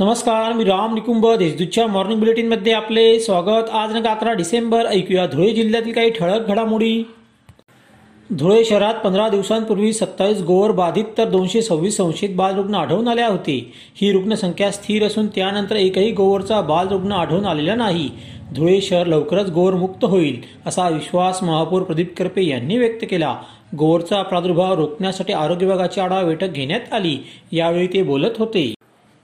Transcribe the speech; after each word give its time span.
नमस्कार 0.00 0.52
मी 0.52 0.64
राम 0.64 0.92
निकुंभ 0.94 1.26
देशदूतच्या 1.38 1.86
मॉर्निंग 1.86 2.18
बुलेटिनमध्ये 2.20 2.72
आपले 2.72 3.18
स्वागत. 3.20 3.70
आज 3.70 3.94
नका 3.96 4.10
अकरा 4.10 4.32
डिसेंबर 4.32 4.86
ऐकूया 4.86 5.26
धुळे 5.26 5.50
जिल्ह्यातील 5.50 5.92
काही 5.92 6.10
ठळक 6.10 6.46
घडामोडी. 6.46 7.02
धुळे 8.30 8.64
शहरात 8.64 8.94
पंधरा 8.94 9.28
दिवसांपूर्वी 9.28 9.92
सत्तावीस 9.92 10.42
गोवर 10.42 10.70
बाधित 10.70 11.04
तर 11.18 11.28
दोनशे 11.28 11.62
सव्वीस 11.62 11.96
संशयित 11.96 12.36
बालरुग्ण 12.36 12.74
आढळून 12.74 13.08
आले 13.08 13.22
होते. 13.22 13.58
ही 13.96 14.12
रुग्णसंख्या 14.12 14.70
स्थिर 14.70 15.06
असून 15.06 15.26
त्यानंतर 15.26 15.76
एकही 15.76 16.12
गोवरचा 16.12 16.60
बालरुग्ण 16.60 17.12
आढळून 17.12 17.44
आलेला 17.44 17.74
नाही. 17.74 18.08
धुळे 18.54 18.80
शहर 18.80 19.06
लवकरच 19.06 19.50
गोवर 19.50 19.74
मुक्त 19.74 20.04
होईल 20.04 20.40
असा 20.66 20.88
विश्वास 20.88 21.42
महापौर 21.42 21.82
प्रदीप 21.82 22.16
करपे 22.16 22.46
यांनी 22.46 22.78
व्यक्त 22.78 23.04
केला. 23.10 23.36
गोवरचा 23.78 24.22
प्रादुर्भाव 24.22 24.74
रोखण्यासाठी 24.74 25.32
आरोग्य 25.32 25.66
विभागाची 25.66 26.00
आढावा 26.00 26.22
बैठक 26.22 26.48
घेण्यात 26.48 26.92
आली. 26.92 27.18
यावेळी 27.52 27.86
ते 27.86 28.02
बोलत 28.02 28.38
होते. 28.38 28.72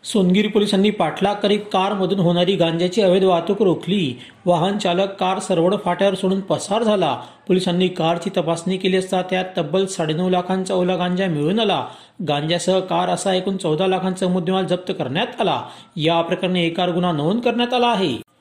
सोनगिरी 0.05 0.49
पोलिसांनी 0.49 0.91
पाठलाग 0.91 1.35
करीत 1.35 1.61
कारमधून 1.73 2.19
होणारी 2.19 2.57
गांजाची 2.57 3.03
अवैध 3.03 3.25
वाहतूक 3.25 3.63
रोखली. 3.63 4.19
वाहन 4.47 4.79
चालक 4.79 5.15
कार 5.21 5.39
सरवड 5.39 5.75
फाट्यावर 5.85 6.15
सोडून 6.15 6.41
पसार 6.41 6.83
झाला. 6.83 7.21
पोलिसांनी 7.49 7.89
कारची 7.89 8.31
तपासणी 8.37 8.77
केली 8.77 8.97
असता 8.97 9.23
त्यात 9.23 9.45
तब्बल 9.59 9.87
साडेनऊ 9.87 10.29
लाखांचा 10.29 10.75
ओला 10.75 10.97
गांजा 10.97 11.27
मिळून 11.27 11.61
आला. 11.61 11.87
गांजासह 12.29 12.81
कार 12.81 13.09
असा 13.09 13.35
एकूण 13.35 13.57
चौदा 13.57 13.87
लाखांचा 13.87 14.29
मुद्देमाल 14.29 14.67
जप्त 14.67 14.93
करण्यात 14.99 15.41
आला. 15.41 15.63
या 15.97 16.21
प्रकरणी 16.23 16.67
एकार 16.67 16.91
गुन्हा 16.91 17.13
नोंद 17.13 17.41
करण्यात 17.41 17.75
आला 17.75 17.87
आहे. 17.87 18.34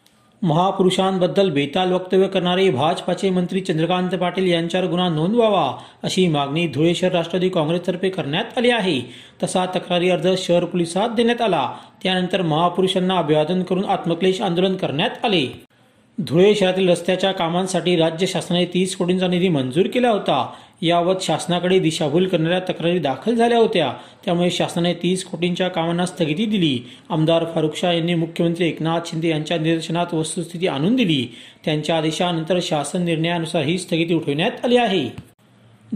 महापुरुषांबद्दल 0.44 1.50
बेताल 1.50 1.92
वक्तव्य 1.92 2.28
करणारे 2.28 2.70
भाजपाचे 2.70 3.30
मंत्री 3.30 3.60
चंद्रकांत 3.60 4.10
पाटील 4.10 4.52
यांच्यावर 4.52 4.88
गुन्हा 4.88 5.10
नोंदवावा 5.10 5.74
अशी 6.04 6.28
मागणी 6.28 6.68
धुळे 6.68 6.96
शहर 6.96 7.12
राष्ट्रवादी 7.12 7.50
काँग्रेसतर्फे 7.50 8.10
करण्यात 8.10 8.58
आली 8.58 8.70
आहे. 8.70 9.02
तसा 9.44 9.66
तक्रारी 9.66 10.09
अर्ज 10.09 10.28
शहर 10.38 10.66
पोलिसात 10.66 11.09
देण्यात 11.09 11.42
आला. 11.42 11.73
त्यानंतर 12.04 12.42
महापुरुषांना 12.42 13.17
अभिवादन 13.17 13.64
करून 13.64 13.86
आत्मक्लेश 13.86 14.42
आंदोलन 14.42 14.76
करण्यात 14.76 15.26
आले. 15.26 15.73
धुळे 16.22 16.56
शहरातील 16.56 16.89
रस्त्याच्या 16.89 17.31
कामांसाठी 17.31 17.95
राज्य 17.95 18.28
शासनाने 18.28 18.66
तीस 18.66 18.95
कोटींचा 18.95 19.28
निधी 19.28 19.50
मंजूर 19.50 19.88
केला 19.88 20.09
होता. 20.09 20.53
यावत 20.81 21.16
शासनाकडे 21.22 21.80
दिशाभूल 21.80 22.28
करणाऱ्या 22.28 22.59
तक्रारी 22.59 23.00
दाखल 23.00 23.36
झाल्या 23.36 23.58
होत्या. 23.58 23.94
त्यामुळे 24.25 24.52
शासनाने 24.52 24.94
तीस 24.94 25.25
कोटींच्या 25.25 25.67
कामांना 25.67 26.05
स्थगिती 26.05 26.45
दिली. 26.45 26.80
आमदार 27.09 27.45
फारुख 27.55 27.70
शाह 27.75 27.94
यांनी 27.94 28.14
मुख्यमंत्री 28.14 28.67
एकनाथ 28.67 29.00
शिंदे 29.05 29.30
यांच्या 29.30 29.58
निदर्शनात 29.58 30.14
वस्तुस्थिती 30.14 30.67
आणून 30.67 30.95
दिली. 30.95 31.28
त्यांच्या 31.66 31.97
आदेशानंतर 31.97 32.59
शासन 32.61 33.03
निर्णयानुसार 33.03 33.64
ही 33.64 33.77
स्थगिती 33.77 34.14
उठवण्यात 34.14 34.66
आली 34.66 34.77
आहे. 34.77 35.33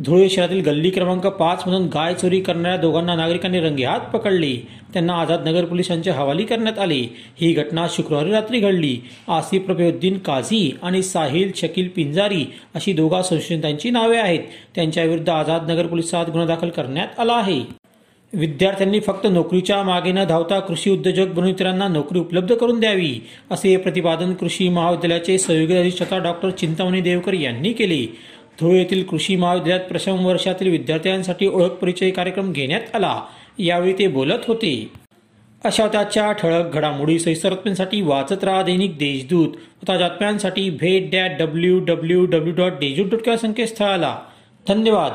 धुळे 0.06 0.30
शहरातील 0.30 0.62
गल्ली 0.62 0.90
क्रमांक 0.90 1.28
पाच 1.28 1.64
मधून 1.68 1.86
गाय 1.86 2.14
चोरी 2.14 2.40
करणाऱ्या 2.40 2.78
दोघांना 2.78 3.16
नागरिकांनी 3.16 3.60
रंगेहात 3.60 4.00
पकडले. 4.00 4.56
त्यांना 4.94 5.14
आझाद 5.14 5.48
नगर 5.48 5.66
पोलिसांच्या 5.66 6.14
हवाली 6.14 6.44
करण्यात 6.44 6.80
आले. 6.80 7.00
ही 7.42 7.54
घटना 7.54 7.88
शुक्रवारी 7.90 8.32
रात्री 8.32 8.60
घडली. 8.60 8.98
आसिफ 9.28 9.70
रफिउद्दीन 9.70 10.18
काझी 10.18 10.78
आणि 10.82 11.02
साहिल 11.04 11.52
शकील 11.56 11.88
पिंजारी 11.96 12.46
अशी 12.76 12.94
दोघा 12.94 13.22
संशयितांची 13.22 13.90
नावे 13.90 14.18
आहेत. 14.18 14.40
त्यांच्या 14.76 15.04
विरुद्ध 15.04 15.30
आझाद 15.30 15.72
नगर 15.72 15.88
पोलिसात 15.88 16.26
गुन्हा 16.26 16.48
दाखल 16.48 16.70
करण्यात 16.70 17.20
आला 17.20 17.34
आहे. 17.34 17.88
विद्यार्थ्यांनी 18.34 19.00
फक्त 19.00 19.28
नोकरीच्या 19.32 19.84
मागे 19.84 20.12
न 20.12 20.24
धावता 20.24 20.60
कृषी 20.60 20.90
उद्योजक 20.90 21.28
बनून 21.28 21.50
इतरांना 21.50 21.88
नोकरी 21.88 22.20
उपलब्ध 22.20 22.56
करून 22.56 22.80
द्यावी 22.80 23.20
असे 23.52 23.78
प्रतिपादन 23.78 24.34
कृषी 24.34 24.70
महाविद्यालयाचे 24.70 25.38
सहयोगी 25.38 25.76
अधिष्ठाता 25.76 26.18
डॉक्टर 26.18 26.50
चिंतामणी 26.50 27.02
देवकर 27.02 27.34
यांनी 27.34 27.74
केले. 27.74 28.06
धुळे 28.62 28.78
येथील 28.78 29.04
कृषी 29.04 29.36
महाविद्यालयात 29.36 29.90
प्रथम 29.90 30.26
वर्षातील 30.26 30.70
विद्यार्थ्यांसाठी 30.70 31.48
ओळख 31.48 31.70
परिचय 31.70 32.10
कार्यक्रम 32.10 32.52
घेण्यात 32.52 32.96
आला. 32.96 33.22
यावेळी 33.60 33.94
ते 33.94 34.08
बोलत 34.08 34.46
होते. 34.48 34.92
अशा 35.66 35.88
त्याच्या 35.88 36.32
ठळक 36.32 36.74
घडामोडी 36.74 37.20
सैसरत्म्यांसाठी 37.20 38.02
वाचत 38.02 38.44
राहा 38.44 38.62
दैनिक 38.62 38.98
देशदूत. 38.98 39.48
ताजात्म्यांसाठी 39.88 40.70
भेट 40.70 41.12
dot 41.12 41.32
W 41.40 41.80
W 41.80 42.26
W 42.26 42.54
dot 42.54 42.72
Deshdoot 42.72 43.20
dot 43.20 43.38
संकेतस्थळाला. 43.38 44.20
धन्यवाद. 44.68 45.12